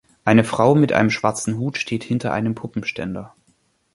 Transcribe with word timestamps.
Eine 0.25 0.43
Frau 0.43 0.73
mit 0.73 0.93
einem 0.93 1.11
schwarzen 1.11 1.59
Hut 1.59 1.77
steht 1.77 2.03
hinter 2.03 2.33
einem 2.33 2.55
Puppenständer. 2.55 3.35